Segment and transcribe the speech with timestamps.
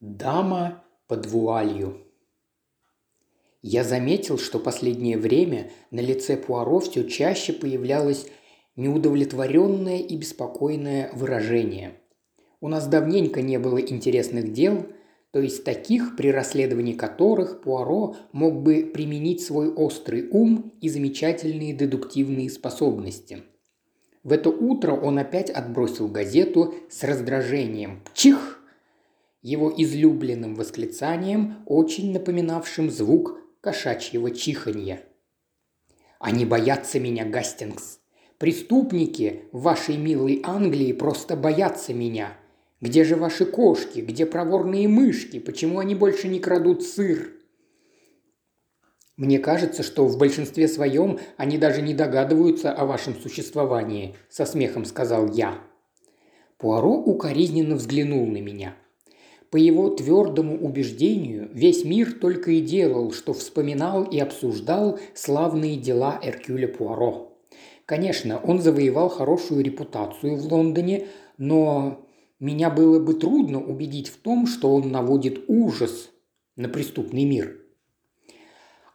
[0.00, 2.02] Дама под вуалью.
[3.62, 8.26] Я заметил, что последнее время на лице Пуаро все чаще появлялось
[8.76, 11.94] неудовлетворенное и беспокойное выражение.
[12.60, 14.86] У нас давненько не было интересных дел,
[15.30, 21.72] то есть таких, при расследовании которых Пуаро мог бы применить свой острый ум и замечательные
[21.72, 23.44] дедуктивные способности.
[24.22, 28.02] В это утро он опять отбросил газету с раздражением.
[28.12, 28.63] Чих!
[29.44, 35.02] Его излюбленным восклицанием, очень напоминавшим звук кошачьего чиханья.
[36.18, 38.00] «Они боятся меня, Гастингс.
[38.38, 42.38] Преступники в вашей милой Англии просто боятся меня.
[42.80, 44.00] Где же ваши кошки?
[44.00, 45.38] Где проворные мышки?
[45.38, 47.30] Почему они больше не крадут сыр?
[49.18, 54.86] Мне кажется, что в большинстве своем они даже не догадываются о вашем существовании, со смехом
[54.86, 55.58] сказал я.
[56.56, 58.74] Пуаро укоризненно взглянул на меня.
[59.54, 66.18] По его твердому убеждению, весь мир только и делал, что вспоминал и обсуждал славные дела
[66.20, 67.38] Эркюля Пуаро.
[67.86, 71.06] Конечно, он завоевал хорошую репутацию в Лондоне,
[71.38, 72.04] но
[72.40, 76.10] меня было бы трудно убедить в том, что он наводит ужас
[76.56, 77.56] на преступный мир.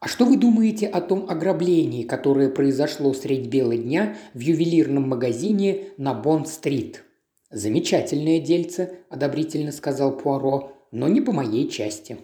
[0.01, 5.85] А что вы думаете о том ограблении, которое произошло средь бела дня в ювелирном магазине
[5.95, 7.05] на Бонд-стрит?
[7.51, 12.17] Замечательное дельце, одобрительно сказал Пуаро, но не по моей части.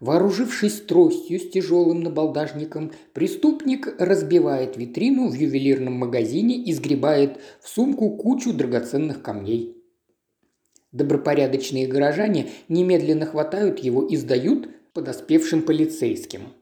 [0.00, 8.16] Вооружившись тростью с тяжелым набалдажником, преступник разбивает витрину в ювелирном магазине и сгребает в сумку
[8.16, 9.76] кучу драгоценных камней.
[10.90, 16.54] Добропорядочные горожане немедленно хватают его и сдают подоспевшим полицейским.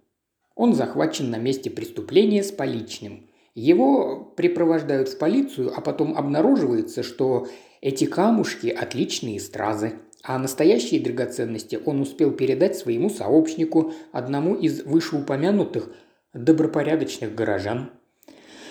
[0.54, 3.27] Он захвачен на месте преступления с поличным.
[3.58, 7.48] Его припровождают в полицию, а потом обнаруживается, что
[7.80, 15.90] эти камушки– отличные стразы, а настоящие драгоценности он успел передать своему сообщнику, одному из вышеупомянутых
[16.34, 17.90] добропорядочных горожан.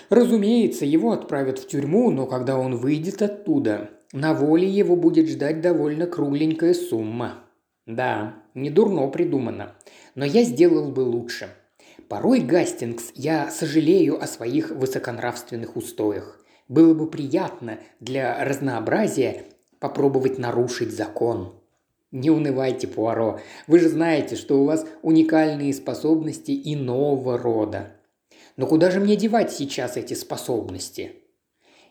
[0.08, 5.60] Разумеется, его отправят в тюрьму, но когда он выйдет оттуда, на воле его будет ждать
[5.60, 7.34] довольно кругленькая сумма.
[7.84, 9.74] Да, не дурно придумано.
[10.14, 11.50] Но я сделал бы лучше.
[12.08, 16.40] Порой, Гастингс, я сожалею о своих высоконравственных устоях.
[16.68, 19.44] Было бы приятно для разнообразия
[19.78, 21.54] попробовать нарушить закон.
[22.10, 23.40] Не унывайте, Пуаро.
[23.66, 27.92] Вы же знаете, что у вас уникальные способности иного рода.
[28.56, 31.12] Но куда же мне девать сейчас эти способности?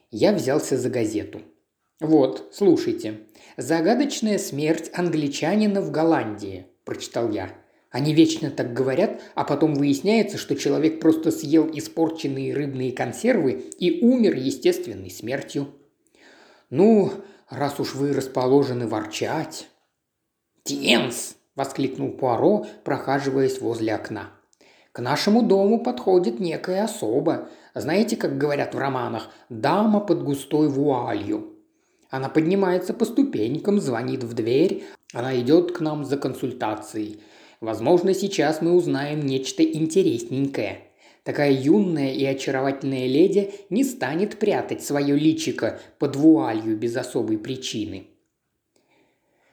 [0.10, 1.42] Я взялся за газету–
[2.00, 3.22] «Вот, слушайте.
[3.58, 7.50] Загадочная смерть англичанина в Голландии»,– прочитал я.
[7.90, 14.02] Они вечно так говорят, а потом выясняется, что человек просто съел испорченные рыбные консервы и
[14.02, 15.70] умер естественной смертью.
[16.70, 17.12] «Ну,
[17.50, 19.70] раз уж вы расположены ворчать...»
[20.64, 24.32] «Тенс!»– воскликнул Пуаро, прохаживаясь возле окна.
[24.92, 27.48] «К нашему дому подходит некая особа.
[27.74, 31.54] Знаете, как говорят в романах, дама под густой вуалью.
[32.10, 34.86] Она поднимается по ступенькам, звонит в дверь.
[35.14, 37.22] Она идет к нам за консультацией.
[37.60, 40.82] Возможно, сейчас мы узнаем нечто интересненькое.
[41.24, 48.08] Такая юная и очаровательная леди не станет прятать свое личико под вуалью без особой причины.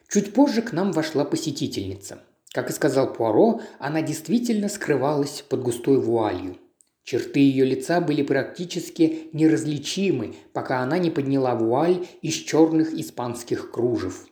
[0.09, 2.21] Чуть позже к нам вошла посетительница.
[2.53, 6.59] Как и сказал Пуаро, она действительно скрывалась под густой вуалью.
[7.03, 14.27] Черты ее лица были практически неразличимы, пока она не подняла вуаль из черных испанских кружев.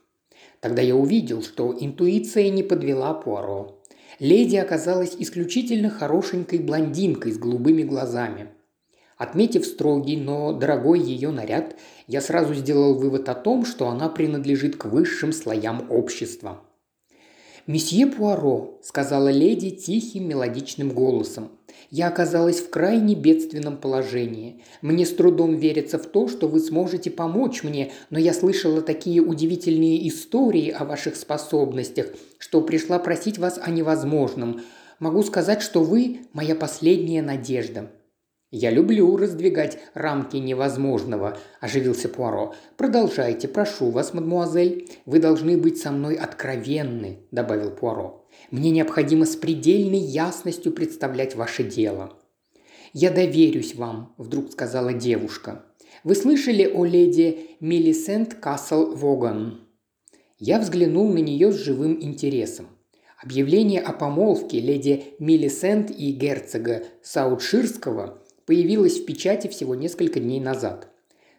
[0.63, 3.83] Тогда я увидел, что интуиция не подвела Пуаро.
[4.21, 8.47] Леди оказалась исключительно хорошенькой блондинкой с голубыми глазами.
[9.19, 11.75] Отметив строгий, но дорогой ее наряд,
[12.07, 16.63] я сразу сделал вывод о том, что она принадлежит к высшим слоям общества.
[17.67, 21.51] «Месье Пуаро»,– сказала леди тихим мелодичным голосом,
[21.93, 24.63] я оказалась в крайне бедственном положении.
[24.81, 29.21] Мне с трудом верится в то, что вы сможете помочь мне, но я слышала такие
[29.21, 32.07] удивительные истории о ваших способностях,
[32.39, 34.63] что пришла просить вас о невозможном.
[35.01, 37.91] Могу сказать, что вы– моя последняя надежда».
[38.53, 42.55] «Я люблю раздвигать рамки невозможного»,– оживился Пуаро.
[42.77, 44.91] «Продолжайте, прошу вас, мадмуазель.
[45.07, 48.23] Вы должны быть со мной откровенны»,– добавил Пуаро.
[48.51, 52.13] Мне необходимо с предельной ясностью представлять ваше дело».
[52.93, 55.65] «Я доверюсь вам»,– вдруг сказала девушка.
[56.05, 59.61] «Вы слышали о леди Мелисент Касл Воган?»
[60.39, 62.67] Я взглянул на нее с живым интересом.
[63.23, 68.22] Объявление о помолвке леди Мелисент и герцога Саутширского
[68.53, 70.89] появилось в печати всего несколько дней назад.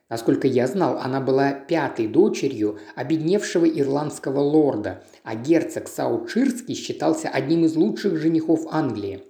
[0.10, 7.66] Насколько я знал, она была пятой дочерью обедневшего ирландского лорда, а герцог Саучирский считался одним
[7.66, 9.22] из лучших женихов Англии.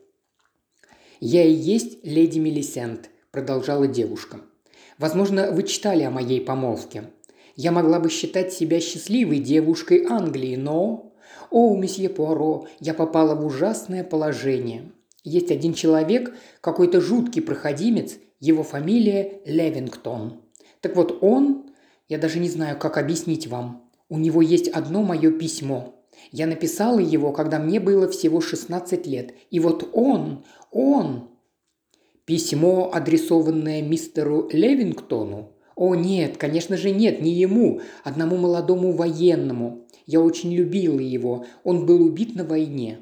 [1.20, 4.40] «Я и есть леди Мелисент»,– продолжала девушка.
[4.98, 7.10] «Возможно, вы читали о моей помолвке.
[7.58, 11.14] Я могла бы считать себя счастливой девушкой Англии, но...
[11.50, 14.90] О, месье Пуаро, я попала в ужасное положение.
[15.24, 20.42] Есть один человек, какой-то жуткий проходимец, его фамилия Левингтон.
[20.82, 21.70] Так вот он,
[22.10, 25.96] я даже не знаю, как объяснить вам, у него есть одно мое письмо.
[26.32, 29.34] Я написала его, когда мне было всего 16 лет.
[29.50, 31.30] И вот он, он...
[32.26, 35.52] Письмо, адресованное мистеру Левингтону?
[35.76, 39.88] О, нет, конечно же нет, не ему, одному молодому военному.
[40.06, 43.00] Я очень любила его, он был убит на войне.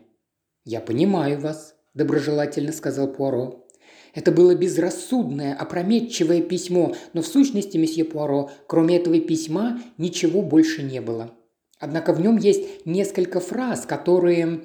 [0.64, 3.66] «Я понимаю вас»,– доброжелательно сказал Пуаро.
[4.14, 10.84] Это было безрассудное, опрометчивое письмо, но в сущности, месье Пуаро, кроме этого письма, ничего больше
[10.84, 11.32] не было.
[11.80, 14.62] Однако в нем есть несколько фраз, которые,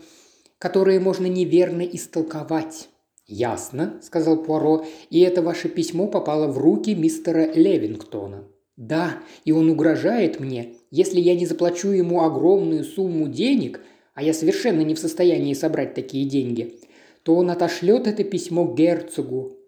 [0.59, 2.89] которые можно неверно истолковать.
[3.29, 8.45] «Ясно»,– сказал Пуаро,– «и это ваше письмо попало в руки мистера Левингтона».
[8.77, 10.75] «Да, и он угрожает мне.
[10.91, 13.81] Если я не заплачу ему огромную сумму денег,
[14.15, 16.79] а я совершенно не в состоянии собрать такие деньги,
[17.27, 19.59] то он отошлет это письмо герцогу».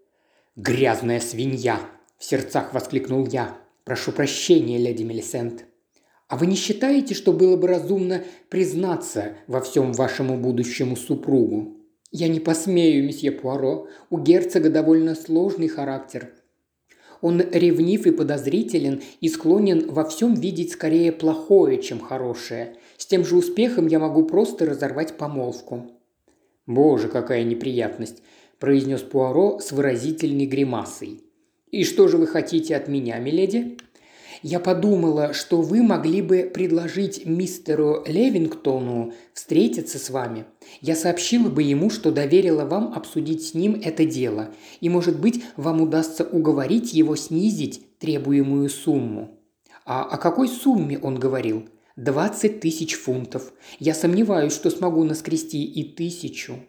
[0.55, 1.81] «Грязная свинья!»–
[2.17, 3.59] в сердцах воскликнул я.
[3.83, 5.65] «Прошу прощения, леди Мелисент».
[6.29, 11.79] «А вы не считаете, что было бы разумно признаться во всем вашему будущему супругу?»
[12.13, 13.89] «Я не посмею, месье Пуаро.
[14.09, 16.31] У герцога довольно сложный характер.
[17.23, 22.77] Он ревнив и подозрителен и склонен во всем видеть скорее плохое, чем хорошее.
[22.97, 25.98] С тем же успехом я могу просто разорвать помолвку.
[26.69, 28.23] «Боже, какая неприятность!»–
[28.59, 31.23] произнес Пуаро с выразительной гримасой.
[31.71, 33.79] «И что же вы хотите от меня, миледи?»
[34.43, 40.45] «Я подумала, что вы могли бы предложить мистеру Левингтону встретиться с вами.
[40.83, 44.51] Я сообщила бы ему, что доверила вам обсудить с ним это дело,
[44.83, 49.41] и, может быть, вам удастся уговорить его снизить требуемую сумму».
[49.87, 51.67] «А о какой сумме он говорил?»
[51.99, 53.53] Двадцать тысяч фунтов.
[53.81, 56.61] Я сомневаюсь, что смогу наскрести и тысячу.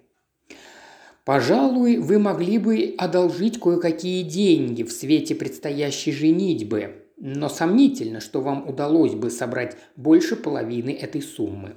[1.23, 8.67] Пожалуй, вы могли бы одолжить кое-какие деньги в свете предстоящей женитьбы, но сомнительно, что вам
[8.67, 11.75] удалось бы собрать больше половины этой суммы.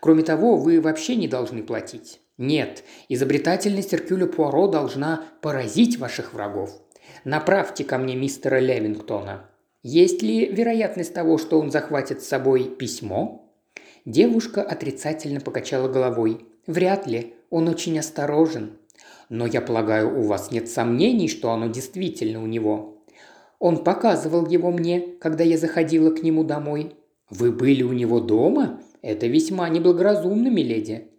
[0.00, 2.20] Кроме того, вы вообще не должны платить.
[2.36, 6.82] Нет, изобретательность Эркюля Пуаро должна поразить ваших врагов.
[7.24, 9.48] Направьте ко мне мистера Левингтона.
[9.86, 13.52] Есть ли вероятность того, что он захватит с собой письмо?
[14.06, 16.46] Девушка отрицательно покачала головой.
[16.66, 17.34] Вряд ли.
[17.50, 18.78] Он очень осторожен.
[19.28, 23.04] Но я полагаю, у вас нет сомнений, что оно действительно у него.
[23.58, 26.96] Он показывал его мне, когда я заходила к нему домой.
[27.28, 28.80] Вы были у него дома?
[29.02, 31.10] Это весьма неблагоразумно, миледи.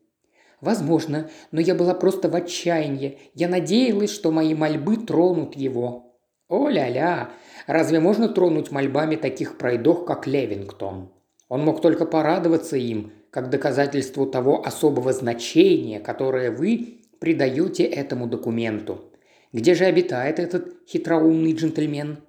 [0.59, 3.19] Возможно, но я была просто в отчаянии.
[3.35, 6.04] Я надеялась, что мои мольбы тронут его.
[6.47, 7.31] О-ля-ля,
[7.67, 11.11] Разве можно тронуть мольбами таких пройдох, как Левингтон?
[11.49, 19.11] Он мог только порадоваться им, как доказательству того особого значения, которое вы придаете этому документу.
[19.51, 22.19] Где же обитает этот хитроумный джентльмен?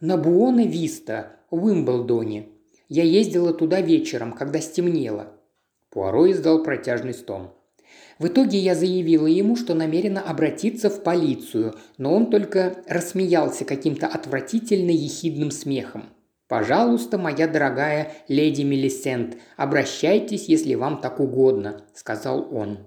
[0.00, 2.48] На Буоне-Виста, в Уимблдоне.
[2.88, 5.32] Я ездила туда вечером, когда стемнело.
[5.90, 7.50] Пуаро издал протяжный стон.
[8.20, 14.06] В итоге я заявила ему, что намерена обратиться в полицию, но он только рассмеялся каким-то
[14.06, 16.10] отвратительно ехидным смехом.
[16.46, 22.80] «Пожалуйста, моя дорогая леди Мелисент, обращайтесь, если вам так угодно»,– сказал он.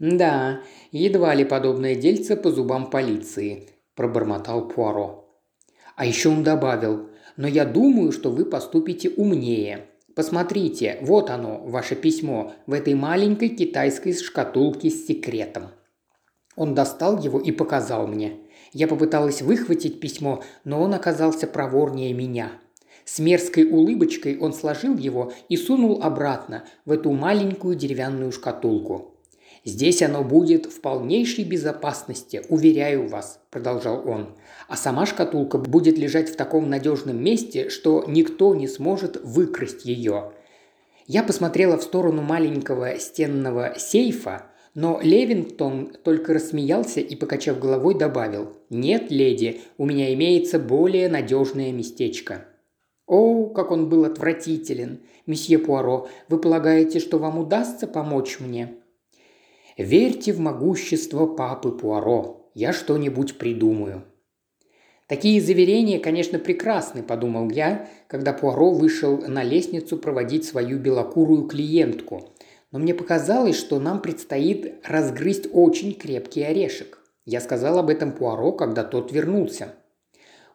[0.00, 5.28] «Да, едва ли подобное дельце по зубам полиции»,– пробормотал Пуаро.
[5.94, 9.86] А еще он добавил, «но я думаю, что вы поступите умнее.
[10.14, 15.68] Посмотрите, вот оно, ваше письмо, в этой маленькой китайской шкатулке с секретом».
[16.54, 18.38] Он достал его и показал мне.
[18.72, 22.52] Я попыталась выхватить письмо, но он оказался проворнее меня.
[23.04, 29.11] С мерзкой улыбочкой он сложил его и сунул обратно в эту маленькую деревянную шкатулку.
[29.64, 34.34] Здесь оно будет в полнейшей безопасности, уверяю вас»,– продолжал он.
[34.66, 40.32] «А сама шкатулка будет лежать в таком надежном месте, что никто не сможет выкрасть ее».
[41.06, 48.56] Я посмотрела в сторону маленького стенного сейфа, но Левингтон только рассмеялся и, покачав головой, добавил
[48.70, 52.46] «Нет, леди, у меня имеется более надежное местечко».
[53.06, 55.00] «О, как он был отвратителен!
[55.26, 58.81] Месье Пуаро, вы полагаете, что вам удастся помочь мне?»
[59.76, 62.50] Верьте в могущество папы Пуаро.
[62.54, 64.04] Я что-нибудь придумаю».
[65.12, 72.32] Такие заверения, конечно, прекрасны, подумал я, когда Пуаро вышел на лестницу проводить свою белокурую клиентку.
[72.70, 76.98] Но мне показалось, что нам предстоит разгрызть очень крепкий орешек.
[77.26, 79.74] Я сказал об этом Пуаро, когда тот вернулся.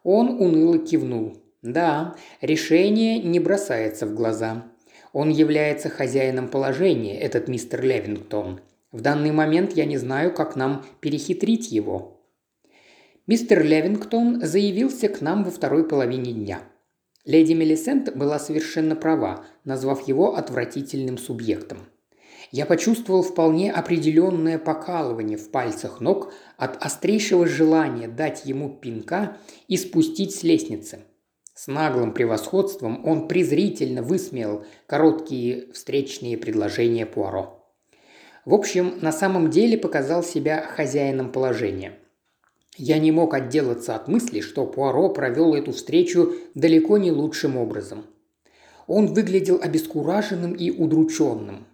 [0.03, 1.37] Он уныло кивнул.
[1.61, 4.65] Да, решение не бросается в глаза.
[5.13, 8.61] Он является хозяином положения, этот мистер Левингтон.
[8.91, 12.21] В данный момент я не знаю, как нам перехитрить его.
[13.27, 16.61] Мистер Левингтон заявился к нам во второй половине дня.
[17.25, 21.79] Леди Мелисент была совершенно права, назвав его отвратительным субъектом.
[22.51, 29.35] Я почувствовал вполне определенное покалывание в пальцах ног от острейшего желания дать ему пинка
[29.67, 30.99] и спустить с лестницы.
[31.53, 37.56] С наглым превосходством он презрительно высмеял короткие встречные предложения Пуаро.
[38.47, 41.95] В общем, на самом деле показал себя хозяином положения.
[42.77, 48.05] Я не мог отделаться от мысли, что Пуаро провел эту встречу далеко не лучшим образом.
[48.87, 51.65] Он выглядел обескураженным и удрученным.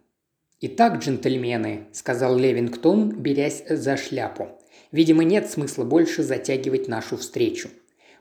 [0.62, 4.48] «Итак, джентльмены»,– сказал Левингтон, берясь за шляпу,–
[4.92, 7.70] «видимо, нет смысла больше затягивать нашу встречу.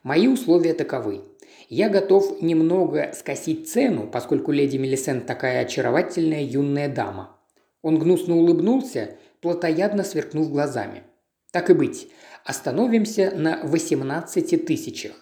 [0.03, 1.23] Мои условия таковы.
[1.71, 7.39] Я готов немного скосить цену, поскольку леди Мелисент такая очаровательная юная дама».
[7.83, 11.03] Он гнусно улыбнулся, плотоядно сверкнув глазами.
[11.51, 12.09] «Так и быть,
[12.45, 15.13] остановимся на 18 тысячах.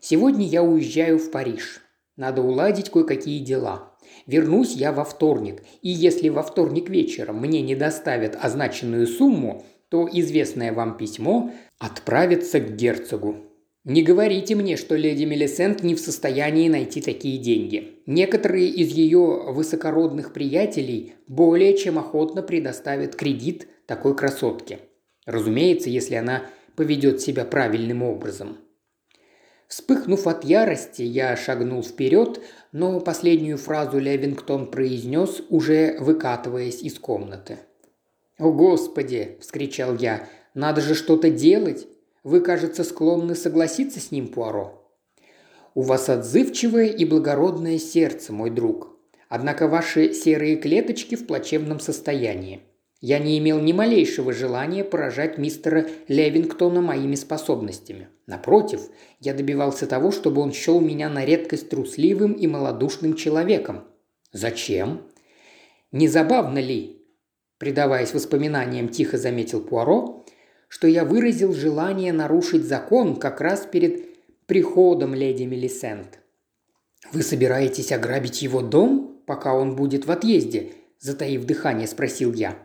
[0.00, 1.80] Сегодня я уезжаю в Париж.
[2.16, 3.92] Надо уладить кое-какие дела.
[4.26, 10.08] Вернусь я во вторник, и если во вторник вечером мне не доставят означенную сумму, то
[10.10, 13.47] известное вам письмо отправится к герцогу.
[13.84, 18.02] Не говорите мне, что леди Мелисент не в состоянии найти такие деньги.
[18.06, 24.80] Некоторые из ее высокородных приятелей более чем охотно предоставят кредит такой красотке.
[25.24, 26.42] Разумеется, если она
[26.76, 28.58] поведет себя правильным образом.
[29.68, 32.40] Вспыхнув от ярости, я шагнул вперед,
[32.72, 37.58] но последнюю фразу Левингтон произнес, уже выкатываясь из комнаты.
[38.38, 40.26] «О, Господи!»– вскричал я.
[40.54, 41.86] «Надо же что-то делать!
[42.28, 44.86] Вы, кажется, склонны согласиться с ним, Пуаро?»
[45.74, 48.94] «У вас отзывчивое и благородное сердце, мой друг.
[49.30, 52.60] Однако ваши серые клеточки в плачевном состоянии.
[53.00, 58.08] Я не имел ни малейшего желания поражать мистера Левингтона моими способностями.
[58.26, 58.82] Напротив,
[59.20, 63.84] я добивался того, чтобы он счел меня на редкость трусливым и малодушным человеком.
[64.32, 65.00] Зачем?
[65.92, 67.06] Не забавно ли,
[67.56, 70.17] предаваясь воспоминаниям, тихо заметил Пуаро,
[70.68, 76.20] что я выразил желание нарушить закон как раз перед приходом леди Мелисент.
[77.12, 82.56] «Вы собираетесь ограбить его дом, пока он будет в отъезде?»– затаив дыхание, спросил я.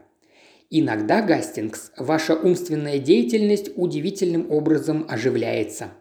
[0.75, 5.91] Иногда, Гастингс, ваша умственная деятельность удивительным образом оживляется.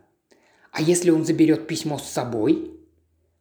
[0.71, 2.71] А если он заберет письмо с собой?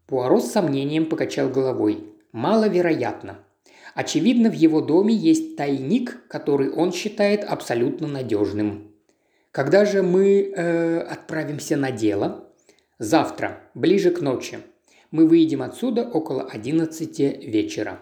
[0.07, 2.03] Пуаро с сомнением покачал головой.
[2.33, 3.39] Маловероятно.
[3.93, 8.91] Очевидно, в его доме есть тайник, который он считает абсолютно надежным.
[9.51, 12.47] Когда же мы э, отправимся на дело?
[12.99, 14.59] Завтра, ближе к ночи.
[15.11, 18.01] Мы выйдем отсюда около 11 вечера.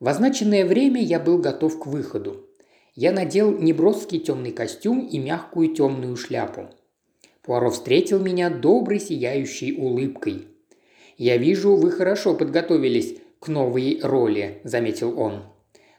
[0.00, 2.48] В означенное время я был готов к выходу.
[2.94, 6.70] Я надел неброский темный костюм и мягкую темную шляпу.
[7.42, 10.48] Пуаро встретил меня доброй сияющей улыбкой.
[11.18, 15.42] «Я вижу, вы хорошо подготовились к новой роли»,– заметил он.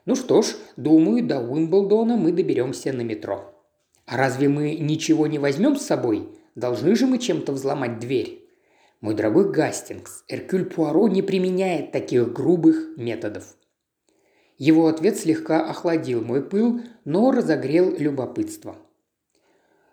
[0.05, 3.53] «Ну что ж, думаю, до Уимблдона мы доберемся на метро».
[4.05, 6.29] «А разве мы ничего не возьмем с собой?
[6.55, 8.47] Должны же мы чем-то взломать дверь?»
[9.01, 13.55] «Мой дорогой Гастингс, Эркюль Пуаро не применяет таких грубых методов.
[14.57, 18.77] Его ответ слегка охладил мой пыл, но разогрел любопытство.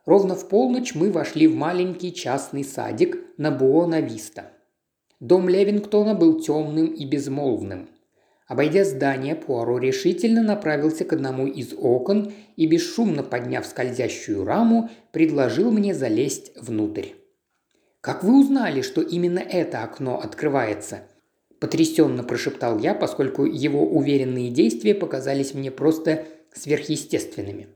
[0.04, 4.52] Ровно в полночь мы вошли в маленький частный садик на Буона-Виста.
[5.20, 7.90] Дом Левингтона был темным и безмолвным.
[8.46, 15.70] Обойдя здание, Пуаро решительно направился к одному из окон и, бесшумно подняв скользящую раму, предложил
[15.70, 17.10] мне залезть внутрь.
[18.00, 21.02] «Как вы узнали, что именно это окно открывается?»
[21.60, 26.24] Потрясенно прошептал я, поскольку его уверенные действия показались мне просто
[26.54, 27.68] сверхъестественными.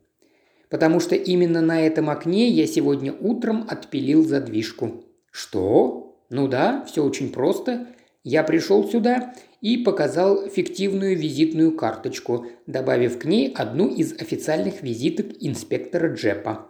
[0.71, 5.05] Потому что именно на этом окне я сегодня утром отпилил задвижку.
[5.31, 6.04] Что?
[6.31, 7.87] Ну да, все очень просто.
[8.23, 15.27] Я пришел сюда и показал фиктивную визитную карточку, добавив к ней одну из официальных визиток
[15.41, 16.67] инспектора Джепа.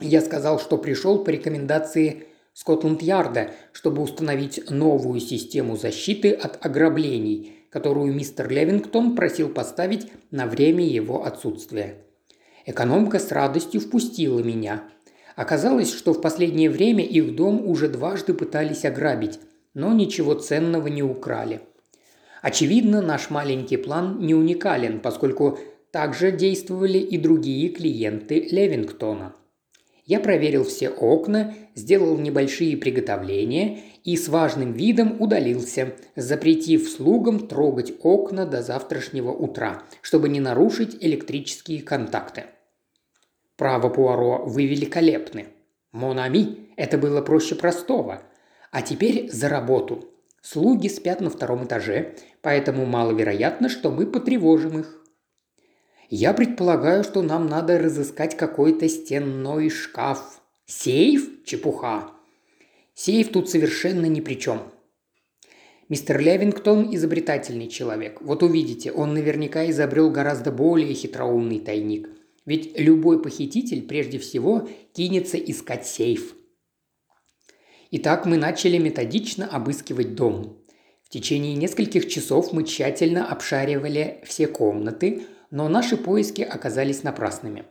[0.00, 8.12] Я сказал, что пришел по рекомендации Скотланд-Ярда, чтобы установить новую систему защиты от ограблений, которую
[8.14, 11.96] мистер Левингтон просил поставить на время его отсутствия.
[12.66, 14.88] Экономка с радостью впустила меня.
[15.36, 19.40] Оказалось, что в последнее время их дом уже дважды пытались ограбить,
[19.74, 21.60] но ничего ценного не украли.
[22.42, 25.58] Очевидно, наш маленький план не уникален, поскольку
[25.90, 29.34] также действовали и другие клиенты Левингтона.
[30.06, 37.94] Я проверил все окна, сделал небольшие приготовления и с важным видом удалился, запретив слугам трогать
[38.02, 42.44] окна до завтрашнего утра, чтобы не нарушить электрические контакты.
[43.56, 45.46] Право, Пуаро, вы великолепны.
[45.92, 48.22] Монами, это было проще простого.
[48.72, 50.10] А теперь за работу.
[50.42, 55.00] Слуги спят на втором этаже, поэтому маловероятно, что мы потревожим их.
[56.10, 60.42] Я предполагаю, что нам надо разыскать какой-то стенной шкаф.
[60.66, 61.44] Сейф?
[61.44, 62.10] Чепуха.
[62.94, 64.62] Сейф тут совершенно ни при чем.
[65.88, 68.20] Мистер Левингтон– изобретательный человек.
[68.20, 72.08] Вот увидите, он наверняка изобрел гораздо более хитроумный тайник–
[72.46, 76.34] ведь любой похититель прежде всего кинется искать сейф.
[77.90, 80.58] Итак, мы начали методично обыскивать дом.
[81.02, 87.66] В течение нескольких часов мы тщательно обшаривали все комнаты, но наши поиски оказались напрасными.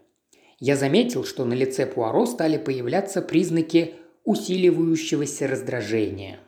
[0.60, 6.40] Я заметил, что на лице Пуаро стали появляться признаки усиливающегося раздражения.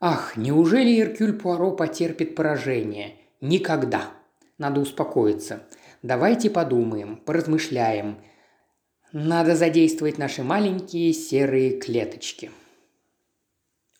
[0.00, 3.16] Ах, неужели Эркюль Пуаро потерпит поражение?
[3.42, 4.12] Никогда.
[4.56, 5.62] Надо успокоиться.
[6.02, 8.18] Давайте подумаем, поразмышляем.
[9.12, 12.50] Надо задействовать наши маленькие серые клеточки».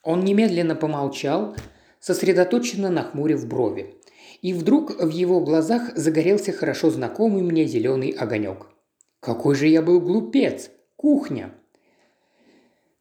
[0.02, 1.54] Он немедленно помолчал,
[1.98, 3.96] сосредоточенно нахмурив брови.
[4.40, 8.68] И вдруг в его глазах загорелся хорошо знакомый мне зеленый огонек.
[9.20, 10.70] «Какой же я был глупец!
[10.96, 11.52] Кухня!»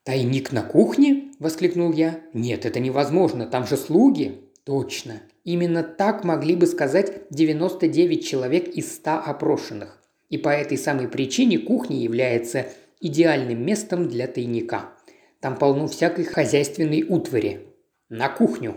[0.03, 2.19] «Тайник на кухне?»– воскликнул я.
[2.33, 5.21] «Нет, это невозможно, там же слуги!» «Точно!
[5.49, 9.97] Именно так могли бы сказать 99 человек из 100 опрошенных.
[10.29, 12.67] И по этой самой причине кухня является
[13.01, 14.91] идеальным местом для тайника.
[15.39, 17.61] Там полно всякой хозяйственной утвари.
[18.09, 18.75] На кухню.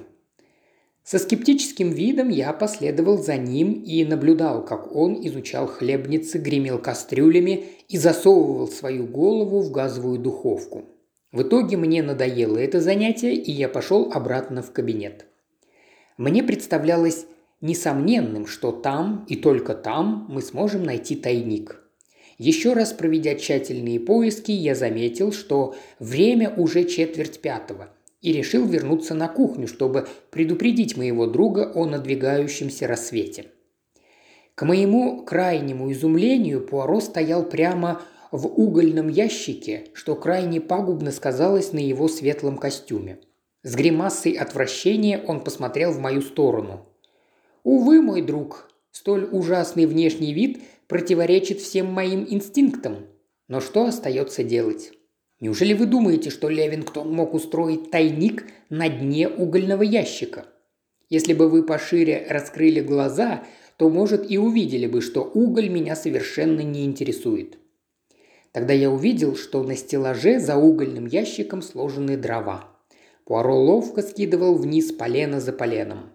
[1.05, 7.65] Со скептическим видом я последовал за ним и наблюдал, как он изучал хлебницы, гремел кастрюлями
[7.91, 10.87] и засовывал свою голову в газовую духовку.
[11.32, 15.26] В итоге мне надоело это занятие, и я пошел обратно в кабинет.
[16.16, 17.26] Мне представлялось
[17.60, 21.82] несомненным, что там и только там мы сможем найти тайник.
[22.38, 27.88] Еще раз проведя тщательные поиски, я заметил, что время уже четверть пятого,
[28.20, 33.46] и решил вернуться на кухню, чтобы предупредить моего друга о надвигающемся рассвете.
[34.54, 41.78] К моему крайнему изумлению Пуаро стоял прямо в угольном ящике, что крайне пагубно сказалось на
[41.78, 43.18] его светлом костюме–
[43.64, 46.88] с гримасой отвращения он посмотрел в мою сторону.
[47.62, 53.06] «Увы, мой друг, столь ужасный внешний вид противоречит всем моим инстинктам.
[53.46, 54.90] Но что остается делать?
[55.38, 60.46] Неужели вы думаете, что Левингтон мог устроить тайник на дне угольного ящика?
[61.08, 63.44] Если бы вы пошире раскрыли глаза,
[63.76, 67.58] то, может, и увидели бы, что уголь меня совершенно не интересует.
[68.50, 72.68] Тогда я увидел, что на стеллаже за угольным ящиком сложены дрова–
[73.25, 76.13] Пуаро ловко скидывал вниз полено за поленом.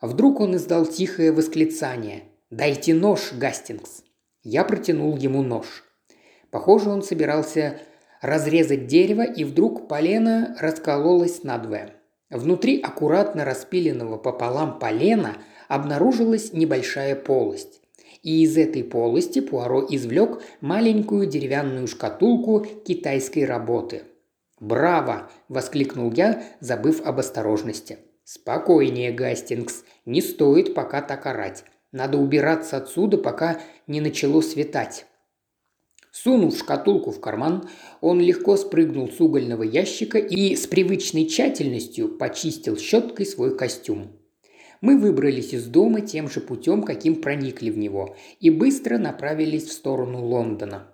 [0.00, 2.24] Вдруг он издал тихое восклицание.
[2.50, 4.02] «Дайте нож, Гастингс!»
[4.42, 5.84] Я протянул ему нож.
[6.50, 7.78] Похоже, он собирался
[8.20, 11.94] разрезать дерево, и вдруг полено раскололось надвое.
[12.28, 15.38] Внутри аккуратно распиленного пополам полена
[15.68, 17.80] обнаружилась небольшая полость.
[18.22, 24.02] И из этой полости Пуаро извлек маленькую деревянную шкатулку китайской работы–
[24.62, 27.98] «Браво!»– воскликнул я, забыв об осторожности.
[28.22, 29.82] «Спокойнее, Гастингс.
[30.06, 31.64] Не стоит пока так орать.
[31.90, 35.06] Надо убираться отсюда, пока не начало светать».
[36.12, 37.68] Сунув шкатулку в карман,
[38.00, 44.12] он легко спрыгнул с угольного ящика и с привычной тщательностью почистил щеткой свой костюм.
[44.80, 49.72] Мы выбрались из дома тем же путем, каким проникли в него, и быстро направились в
[49.72, 50.86] сторону Лондона.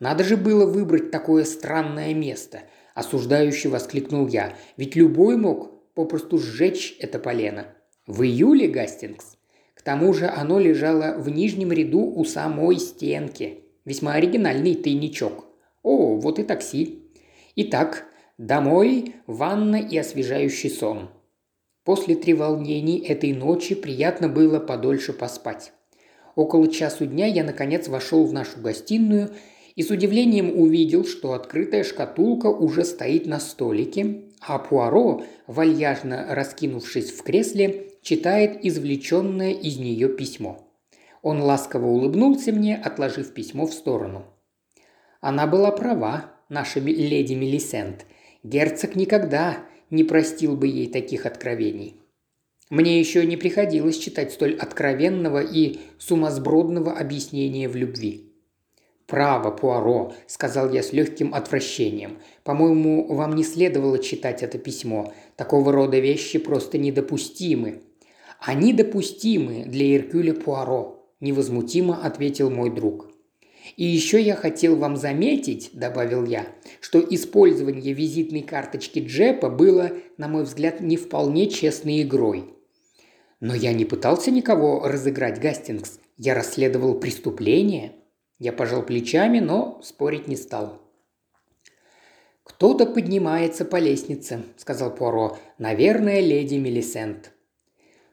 [0.00, 2.62] Надо же было выбрать такое странное место–
[2.96, 4.56] осуждающе воскликнул я.
[4.76, 7.66] «Ведь любой мог попросту сжечь это полено.
[8.06, 9.36] В июле, Гастингс?
[9.74, 13.64] К тому же оно лежало в нижнем ряду у самой стенки.
[13.84, 15.44] Весьма оригинальный тайничок.
[15.82, 17.04] О, вот и такси.
[17.54, 18.06] Итак,
[18.38, 21.10] домой, ванна и освежающий сон.
[21.84, 25.72] После треволнений этой ночи приятно было подольше поспать.
[26.34, 29.30] Около часу дня я, наконец, вошел в нашу гостиную
[29.76, 37.12] и с удивлением увидел, что открытая шкатулка уже стоит на столике, а Пуаро, вальяжно раскинувшись
[37.12, 40.66] в кресле, читает извлеченное из нее письмо.
[41.22, 44.24] Он ласково улыбнулся мне, отложив письмо в сторону.
[45.20, 48.06] Она была права, наша леди Мелисент.
[48.42, 49.58] Герцог никогда
[49.90, 51.96] не простил бы ей таких откровений.
[52.70, 58.35] Мне еще не приходилось читать столь откровенного и сумасбродного объяснения в любви.
[59.06, 62.18] «Право, Пуаро»,– сказал я с легким отвращением.
[62.42, 65.12] «По-моему, вам не следовало читать это письмо.
[65.36, 67.82] Такого рода вещи просто недопустимы».
[68.40, 73.08] «Они допустимы для Иркюля Пуаро»,– невозмутимо ответил мой друг.
[73.76, 76.46] «И еще я хотел вам заметить»,– добавил я,–
[76.80, 82.54] «что использование визитной карточки Джепа было, на мой взгляд, не вполне честной игрой.
[83.40, 85.98] Но я не пытался никого разыграть, Гастингс.
[86.16, 87.92] Я расследовал преступление.
[88.38, 90.80] Я пожал плечами, но спорить не стал.
[92.42, 95.38] «Кто-то поднимается по лестнице»,– сказал Пуаро.
[95.58, 97.32] «Наверное, леди Мелисент».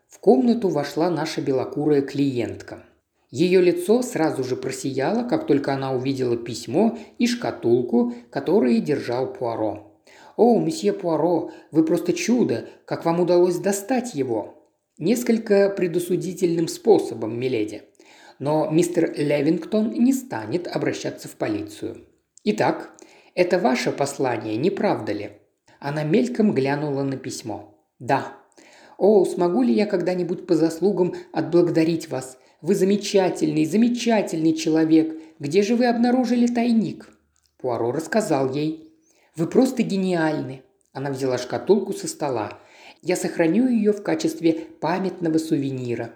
[0.08, 2.84] В комнату вошла наша белокурая клиентка.
[3.30, 9.92] Ее лицо сразу же просияло, как только она увидела письмо и шкатулку, которые держал Пуаро.
[10.38, 12.70] «О, месье Пуаро, вы просто чудо!
[12.86, 14.64] Как вам удалось достать его?»
[15.00, 17.82] Несколько предусудительным способом, миледи.
[18.40, 22.06] Но мистер Левингтон не станет обращаться в полицию.
[22.44, 22.92] Итак,
[23.36, 25.32] это ваше послание, не правда ли?
[25.80, 27.78] Она мельком глянула на письмо.
[28.00, 28.34] Да.
[28.98, 32.38] О, смогу ли я когда-нибудь по заслугам отблагодарить вас?
[32.62, 35.18] Вы замечательный, замечательный человек.
[35.40, 37.10] Где же вы обнаружили тайник?
[37.58, 38.94] Пуаро рассказал ей.
[39.36, 40.64] Вы просто гениальны.
[40.94, 42.60] Она взяла шкатулку со стола.
[43.02, 46.14] Я сохраню ее в качестве памятного сувенира.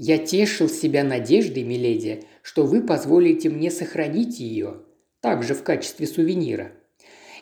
[0.00, 4.82] Я тешил себя надеждой, миледи, что вы позволите мне сохранить ее,
[5.20, 6.70] также в качестве сувенира.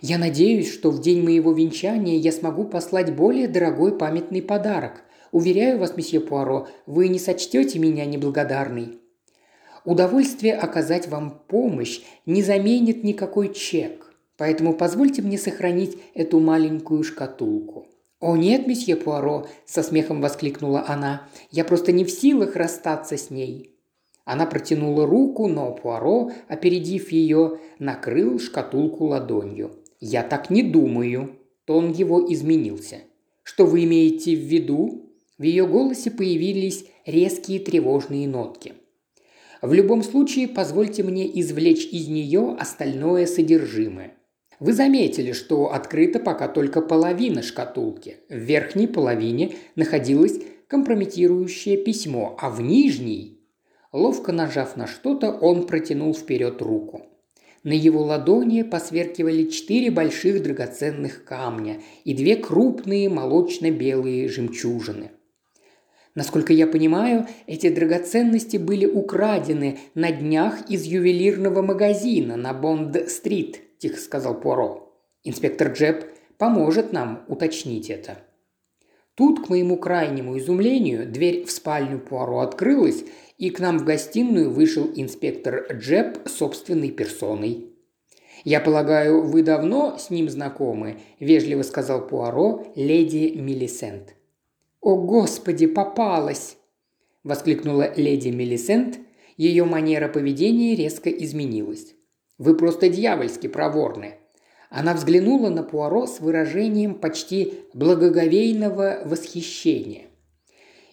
[0.00, 5.02] Я надеюсь, что в день моего венчания я смогу послать более дорогой памятный подарок.
[5.32, 9.00] Уверяю вас, месье Пуаро, вы не сочтете меня неблагодарной.
[9.84, 17.86] Удовольствие оказать вам помощь не заменит никакой чек, поэтому позвольте мне сохранить эту маленькую шкатулку.
[18.18, 21.28] «О нет, месье Пуаро!»– со смехом воскликнула она.
[21.50, 23.76] «Я просто не в силах расстаться с ней».
[24.24, 29.70] Она протянула руку, но Пуаро, опередив ее, накрыл шкатулку ладонью.
[30.00, 31.36] «Я так не думаю».
[31.66, 33.02] Тон его изменился.
[33.42, 38.74] «Что вы имеете в виду?» В ее голосе появились резкие тревожные нотки.
[39.60, 44.15] «В любом случае, позвольте мне извлечь из нее остальное содержимое.
[44.58, 48.16] Вы заметили, что открыта пока только половина шкатулки.
[48.28, 53.32] В верхней половине находилось компрометирующее письмо, а в нижней...
[53.92, 57.06] Ловко нажав на что-то, он протянул вперед руку.
[57.62, 65.12] На его ладони посверкивали четыре больших драгоценных камня и две крупные молочно-белые жемчужины.
[66.14, 73.98] Насколько я понимаю, эти драгоценности были украдены на днях из ювелирного магазина на Бонд-стрит–– тихо
[73.98, 74.92] сказал Пуаро.
[75.24, 76.04] «Инспектор Джеб
[76.38, 78.18] поможет нам уточнить это».
[79.16, 83.02] Тут, к моему крайнему изумлению, дверь в спальню Пуаро открылась,
[83.38, 87.72] и к нам в гостиную вышел инспектор Джеб собственной персоной.
[88.44, 94.14] «Я полагаю, вы давно с ним знакомы?»– вежливо сказал Пуаро леди Мелисент.
[94.80, 96.58] «О, Господи, попалась!»–
[97.24, 99.00] воскликнула леди Мелисент.
[99.36, 101.95] Ее манера поведения резко изменилась.
[102.38, 104.16] Вы просто дьявольски проворны».
[104.68, 110.06] Она взглянула на Пуаро с выражением почти благоговейного восхищения.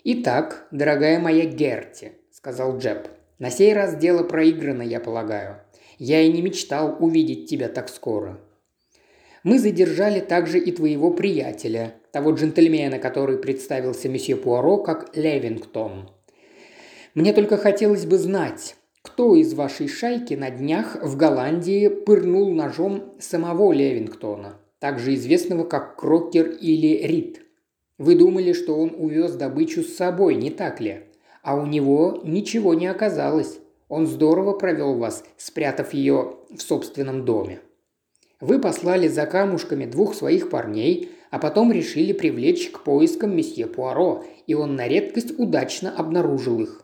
[0.04, 3.08] «Итак, дорогая моя Герти»,– сказал Джеб,–
[3.40, 5.62] «на сей раз дело проиграно, я полагаю.
[5.98, 8.40] Я и не мечтал увидеть тебя так скоро.
[9.44, 16.12] Мы задержали также и твоего приятеля, того джентльмена, который представился месье Пуаро как Левингтон.
[17.14, 23.14] Мне только хотелось бы знать, кто из вашей шайки на днях в Голландии пырнул ножом
[23.20, 27.42] самого Левингтона, также известного как Крокер или Рид?
[27.98, 31.02] Вы думали, что он увез добычу с собой, не так ли?
[31.44, 33.60] А у него ничего не оказалось.
[33.90, 37.60] Он здорово провел вас, спрятав ее в собственном доме.
[38.40, 44.24] Вы послали за камушками двух своих парней, а потом решили привлечь к поискам месье Пуаро,
[44.48, 46.83] и он на редкость удачно обнаружил их.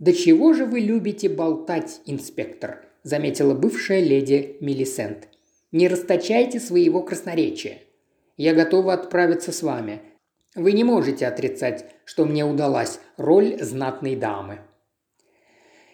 [0.00, 5.28] «Да чего же вы любите болтать, инспектор?»– заметила бывшая леди Мелисент.
[5.72, 7.82] «Не расточайте своего красноречия.
[8.38, 10.00] Я готова отправиться с вами.
[10.54, 14.60] Вы не можете отрицать, что мне удалась роль знатной дамы».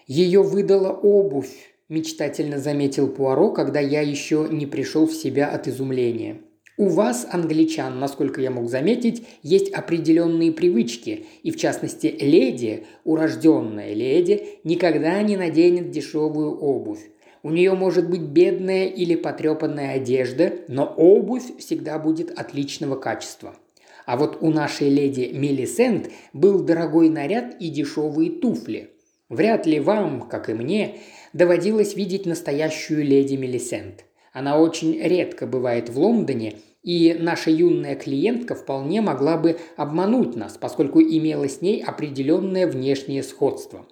[0.07, 6.43] «Ее выдала обувь»,– мечтательно заметил Пуаро, когда я еще не пришел в себя от изумления.
[6.79, 13.95] У вас, англичан, насколько я мог заметить, есть определенные привычки, и в частности леди, урожденная
[13.95, 17.01] леди, никогда не наденет дешевую обувь.
[17.43, 23.57] У нее может быть бедная или потрепанная одежда, но обувь всегда будет отличного качества.
[24.05, 28.91] А вот у нашей леди Мелисент был дорогой наряд и дешевые туфли.
[29.31, 30.99] Вряд ли вам, как и мне,
[31.33, 34.05] доводилось видеть настоящую леди Мелисент.
[34.37, 40.59] Она очень редко бывает в Лондоне, и наша юная клиентка вполне могла бы обмануть нас,
[40.59, 43.87] поскольку имела с ней определенное внешнее сходство.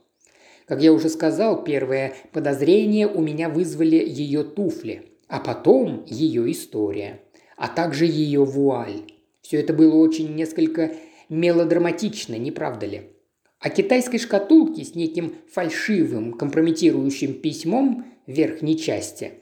[0.66, 7.22] Как я уже сказал, первое подозрение у меня вызвали ее туфли, а потом ее история,
[7.56, 9.00] а также ее вуаль.
[9.40, 10.92] Все это было очень несколько
[11.30, 13.12] мелодраматично, не правда ли?
[13.60, 19.32] О китайской шкатулке с неким фальшивым, компрометирующим письмом в верхней части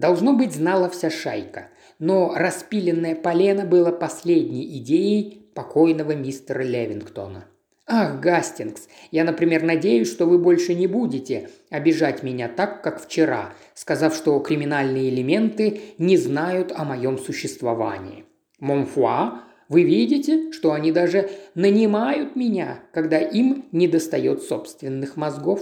[0.00, 1.68] должно быть знала вся шайка–
[2.00, 7.44] но распиленное полено было последней идеей покойного мистера Левингтона.
[7.86, 13.52] «Ах, Гастингс, я, например, надеюсь, что вы больше не будете обижать меня так, как вчера,
[13.74, 18.24] сказав, что криминальные элементы не знают о моем существовании.
[18.60, 25.60] Монфуа, вы видите, что они даже нанимают меня, когда им недостает собственных мозгов?»